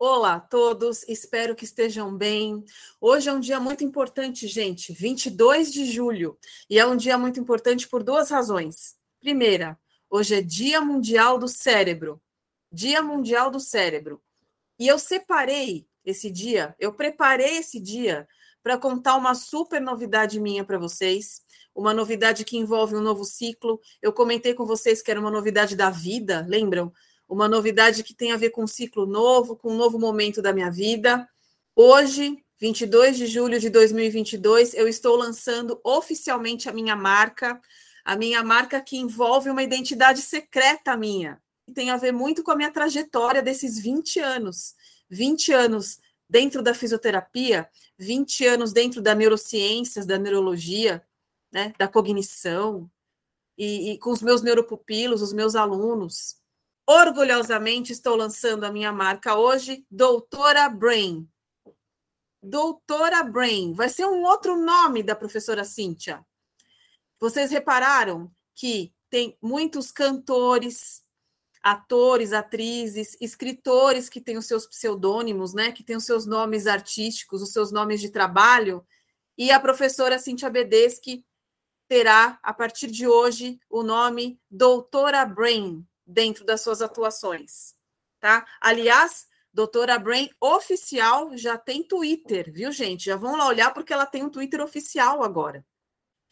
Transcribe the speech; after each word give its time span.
Olá 0.00 0.34
a 0.34 0.40
todos, 0.40 1.02
espero 1.08 1.56
que 1.56 1.64
estejam 1.64 2.16
bem. 2.16 2.64
Hoje 3.00 3.28
é 3.28 3.32
um 3.32 3.40
dia 3.40 3.58
muito 3.58 3.82
importante, 3.82 4.46
gente, 4.46 4.92
22 4.92 5.72
de 5.72 5.86
julho, 5.86 6.38
e 6.70 6.78
é 6.78 6.86
um 6.86 6.96
dia 6.96 7.18
muito 7.18 7.40
importante 7.40 7.88
por 7.88 8.04
duas 8.04 8.30
razões. 8.30 8.96
Primeira, 9.18 9.76
hoje 10.08 10.36
é 10.36 10.40
Dia 10.40 10.80
Mundial 10.80 11.36
do 11.36 11.48
Cérebro. 11.48 12.22
Dia 12.70 13.02
Mundial 13.02 13.50
do 13.50 13.58
Cérebro. 13.58 14.22
E 14.78 14.86
eu 14.86 15.00
separei 15.00 15.84
esse 16.04 16.30
dia, 16.30 16.76
eu 16.78 16.92
preparei 16.92 17.58
esse 17.58 17.80
dia 17.80 18.28
para 18.62 18.78
contar 18.78 19.16
uma 19.16 19.34
super 19.34 19.80
novidade 19.80 20.38
minha 20.38 20.64
para 20.64 20.78
vocês, 20.78 21.42
uma 21.74 21.92
novidade 21.92 22.44
que 22.44 22.56
envolve 22.56 22.94
um 22.94 23.00
novo 23.00 23.24
ciclo. 23.24 23.80
Eu 24.00 24.12
comentei 24.12 24.54
com 24.54 24.64
vocês 24.64 25.02
que 25.02 25.10
era 25.10 25.18
uma 25.18 25.30
novidade 25.30 25.74
da 25.74 25.90
vida, 25.90 26.46
lembram? 26.48 26.92
Uma 27.28 27.46
novidade 27.46 28.02
que 28.02 28.14
tem 28.14 28.32
a 28.32 28.36
ver 28.36 28.50
com 28.50 28.64
um 28.64 28.66
ciclo 28.66 29.04
novo, 29.04 29.56
com 29.56 29.72
um 29.72 29.76
novo 29.76 29.98
momento 29.98 30.40
da 30.40 30.52
minha 30.52 30.70
vida. 30.70 31.28
Hoje, 31.76 32.42
22 32.58 33.16
de 33.16 33.26
julho 33.26 33.60
de 33.60 33.68
2022, 33.68 34.74
eu 34.74 34.88
estou 34.88 35.14
lançando 35.16 35.78
oficialmente 35.84 36.68
a 36.68 36.72
minha 36.72 36.96
marca, 36.96 37.60
a 38.04 38.16
minha 38.16 38.42
marca 38.42 38.80
que 38.80 38.96
envolve 38.96 39.50
uma 39.50 39.62
identidade 39.62 40.22
secreta 40.22 40.96
minha, 40.96 41.40
que 41.66 41.72
tem 41.72 41.90
a 41.90 41.96
ver 41.96 42.12
muito 42.12 42.42
com 42.42 42.50
a 42.50 42.56
minha 42.56 42.72
trajetória 42.72 43.42
desses 43.42 43.78
20 43.78 44.18
anos. 44.20 44.74
20 45.10 45.52
anos 45.52 46.00
dentro 46.28 46.62
da 46.62 46.74
fisioterapia, 46.74 47.68
20 47.98 48.46
anos 48.46 48.72
dentro 48.72 49.00
da 49.00 49.14
neurociências, 49.14 50.06
da 50.06 50.18
neurologia, 50.18 51.02
né, 51.50 51.72
da 51.78 51.88
cognição, 51.88 52.90
e, 53.56 53.92
e 53.92 53.98
com 53.98 54.10
os 54.10 54.22
meus 54.22 54.42
neuropupilos, 54.42 55.20
os 55.20 55.32
meus 55.32 55.56
alunos, 55.56 56.36
Orgulhosamente 56.90 57.92
estou 57.92 58.16
lançando 58.16 58.64
a 58.64 58.72
minha 58.72 58.90
marca 58.90 59.36
hoje, 59.36 59.84
Doutora 59.90 60.70
Brain. 60.70 61.28
Doutora 62.42 63.22
Brain 63.22 63.74
vai 63.74 63.90
ser 63.90 64.06
um 64.06 64.22
outro 64.22 64.56
nome 64.56 65.02
da 65.02 65.14
professora 65.14 65.64
Cíntia. 65.64 66.24
Vocês 67.20 67.50
repararam 67.50 68.30
que 68.54 68.90
tem 69.10 69.36
muitos 69.42 69.92
cantores, 69.92 71.02
atores, 71.62 72.32
atrizes, 72.32 73.18
escritores 73.20 74.08
que 74.08 74.18
têm 74.18 74.38
os 74.38 74.46
seus 74.46 74.66
pseudônimos, 74.66 75.52
né, 75.52 75.70
que 75.70 75.84
têm 75.84 75.96
os 75.96 76.06
seus 76.06 76.24
nomes 76.24 76.66
artísticos, 76.66 77.42
os 77.42 77.52
seus 77.52 77.70
nomes 77.70 78.00
de 78.00 78.08
trabalho, 78.08 78.82
e 79.36 79.50
a 79.50 79.60
professora 79.60 80.18
Cíntia 80.18 80.48
Bedeschi 80.48 81.22
terá, 81.86 82.38
a 82.42 82.54
partir 82.54 82.90
de 82.90 83.06
hoje, 83.06 83.60
o 83.68 83.82
nome 83.82 84.40
Doutora 84.50 85.26
Brain, 85.26 85.86
dentro 86.08 86.44
das 86.44 86.62
suas 86.62 86.80
atuações, 86.80 87.74
tá? 88.18 88.46
Aliás, 88.58 89.28
doutora 89.52 89.98
Brain 89.98 90.30
oficial 90.40 91.36
já 91.36 91.58
tem 91.58 91.82
Twitter, 91.82 92.50
viu, 92.50 92.72
gente? 92.72 93.04
Já 93.04 93.16
vão 93.16 93.36
lá 93.36 93.46
olhar 93.46 93.74
porque 93.74 93.92
ela 93.92 94.06
tem 94.06 94.24
um 94.24 94.30
Twitter 94.30 94.62
oficial 94.62 95.22
agora. 95.22 95.62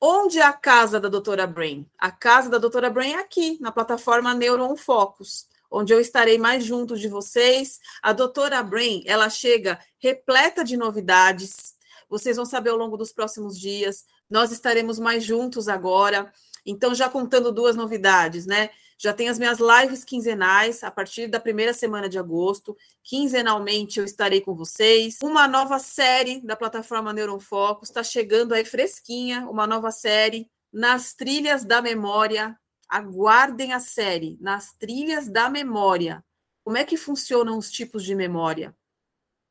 Onde 0.00 0.38
é 0.38 0.42
a 0.42 0.52
casa 0.52 0.98
da 0.98 1.08
doutora 1.08 1.46
Brain? 1.46 1.88
A 1.98 2.10
casa 2.10 2.48
da 2.48 2.58
doutora 2.58 2.88
Brain 2.88 3.12
é 3.12 3.20
aqui, 3.20 3.58
na 3.60 3.70
plataforma 3.70 4.34
Neuron 4.34 4.76
Focus, 4.76 5.46
onde 5.70 5.92
eu 5.92 6.00
estarei 6.00 6.38
mais 6.38 6.64
junto 6.64 6.96
de 6.96 7.08
vocês. 7.08 7.78
A 8.02 8.12
doutora 8.12 8.62
Brain, 8.62 9.02
ela 9.06 9.28
chega 9.28 9.78
repleta 9.98 10.64
de 10.64 10.76
novidades. 10.76 11.74
Vocês 12.08 12.36
vão 12.36 12.46
saber 12.46 12.70
ao 12.70 12.76
longo 12.76 12.96
dos 12.96 13.12
próximos 13.12 13.58
dias. 13.58 14.04
Nós 14.28 14.52
estaremos 14.52 14.98
mais 14.98 15.24
juntos 15.24 15.68
agora. 15.68 16.32
Então, 16.66 16.94
já 16.94 17.08
contando 17.08 17.52
duas 17.52 17.76
novidades, 17.76 18.44
né? 18.44 18.70
Já 18.98 19.12
tenho 19.12 19.30
as 19.30 19.38
minhas 19.38 19.58
lives 19.58 20.04
quinzenais 20.04 20.82
a 20.82 20.90
partir 20.90 21.28
da 21.28 21.38
primeira 21.38 21.72
semana 21.72 22.08
de 22.08 22.18
agosto. 22.18 22.76
Quinzenalmente 23.02 23.98
eu 24.00 24.04
estarei 24.04 24.40
com 24.40 24.54
vocês. 24.54 25.18
Uma 25.22 25.46
nova 25.46 25.78
série 25.78 26.40
da 26.40 26.56
plataforma 26.56 27.12
Neuron 27.12 27.38
Focus 27.38 27.90
está 27.90 28.02
chegando 28.02 28.52
aí 28.52 28.64
fresquinha, 28.64 29.48
uma 29.48 29.66
nova 29.66 29.90
série 29.90 30.50
nas 30.72 31.14
trilhas 31.14 31.64
da 31.64 31.80
memória. 31.80 32.58
Aguardem 32.88 33.72
a 33.72 33.80
série 33.80 34.38
nas 34.40 34.72
trilhas 34.72 35.28
da 35.28 35.50
memória. 35.50 36.24
Como 36.64 36.76
é 36.76 36.84
que 36.84 36.96
funcionam 36.96 37.58
os 37.58 37.70
tipos 37.70 38.02
de 38.02 38.14
memória? 38.14 38.74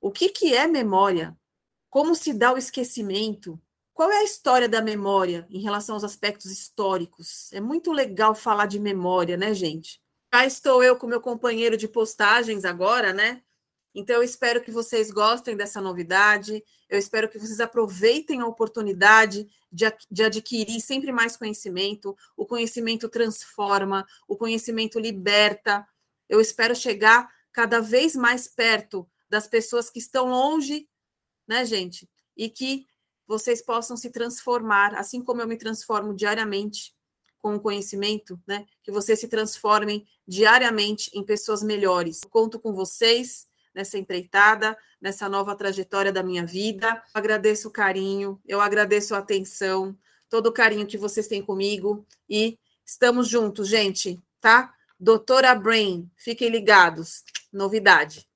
O 0.01 0.11
que, 0.11 0.29
que 0.29 0.53
é 0.53 0.67
memória? 0.67 1.37
Como 1.89 2.15
se 2.15 2.33
dá 2.33 2.51
o 2.51 2.57
esquecimento? 2.57 3.61
Qual 3.95 4.11
é 4.11 4.17
a 4.17 4.23
história 4.25 4.67
da 4.67 4.81
memória 4.81 5.47
em 5.49 5.61
relação 5.61 5.95
aos 5.95 6.03
aspectos 6.03 6.51
históricos? 6.51 7.49
É 7.53 7.61
muito 7.61 7.93
legal 7.93 8.35
falar 8.35 8.65
de 8.65 8.77
memória, 8.77 9.37
né, 9.37 9.53
gente? 9.53 10.01
Cá 10.29 10.45
estou 10.45 10.83
eu 10.83 10.97
com 10.97 11.07
meu 11.07 11.21
companheiro 11.21 11.77
de 11.77 11.87
postagens 11.87 12.65
agora, 12.65 13.13
né? 13.13 13.41
Então, 13.95 14.17
eu 14.17 14.23
espero 14.23 14.61
que 14.61 14.69
vocês 14.69 15.09
gostem 15.09 15.55
dessa 15.55 15.79
novidade. 15.79 16.61
Eu 16.89 16.99
espero 16.99 17.29
que 17.29 17.39
vocês 17.39 17.61
aproveitem 17.61 18.41
a 18.41 18.45
oportunidade 18.45 19.47
de, 19.71 19.85
de 20.11 20.23
adquirir 20.23 20.81
sempre 20.81 21.13
mais 21.13 21.37
conhecimento. 21.37 22.17
O 22.35 22.45
conhecimento 22.45 23.07
transforma, 23.07 24.05
o 24.27 24.35
conhecimento 24.35 24.99
liberta. 24.99 25.87
Eu 26.27 26.41
espero 26.41 26.75
chegar 26.75 27.29
cada 27.49 27.79
vez 27.79 28.13
mais 28.13 28.45
perto 28.45 29.09
das 29.29 29.47
pessoas 29.47 29.89
que 29.89 29.99
estão 29.99 30.27
longe, 30.27 30.85
né, 31.47 31.63
gente? 31.63 32.09
E 32.35 32.49
que 32.49 32.85
vocês 33.27 33.61
possam 33.61 33.97
se 33.97 34.09
transformar, 34.09 34.95
assim 34.95 35.23
como 35.23 35.41
eu 35.41 35.47
me 35.47 35.57
transformo 35.57 36.13
diariamente 36.13 36.93
com 37.41 37.55
o 37.55 37.59
conhecimento, 37.59 38.39
né? 38.47 38.65
Que 38.83 38.91
vocês 38.91 39.19
se 39.19 39.27
transformem 39.27 40.05
diariamente 40.27 41.11
em 41.13 41.23
pessoas 41.23 41.61
melhores. 41.61 42.21
Eu 42.23 42.29
conto 42.29 42.59
com 42.59 42.73
vocês 42.73 43.47
nessa 43.73 43.97
empreitada, 43.97 44.75
nessa 44.99 45.29
nova 45.29 45.55
trajetória 45.55 46.11
da 46.11 46.23
minha 46.23 46.45
vida. 46.45 46.89
Eu 47.13 47.19
agradeço 47.19 47.67
o 47.67 47.71
carinho, 47.71 48.41
eu 48.45 48.61
agradeço 48.61 49.13
a 49.13 49.19
atenção, 49.19 49.95
todo 50.29 50.47
o 50.47 50.51
carinho 50.51 50.87
que 50.87 50.97
vocês 50.97 51.27
têm 51.27 51.41
comigo 51.41 52.05
e 52.27 52.57
estamos 52.85 53.27
juntos, 53.27 53.67
gente, 53.67 54.19
tá? 54.39 54.73
Doutora 54.99 55.53
Brain, 55.53 56.09
fiquem 56.15 56.49
ligados. 56.49 57.23
Novidade. 57.51 58.27